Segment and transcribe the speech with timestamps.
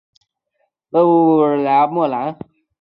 [0.89, 2.35] 勒布莱莫兰。